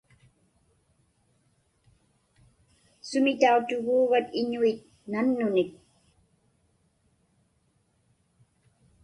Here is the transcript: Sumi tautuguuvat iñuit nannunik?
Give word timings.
Sumi 3.07 3.31
tautuguuvat 3.41 4.25
iñuit 4.41 4.79
nannunik? 5.11 5.71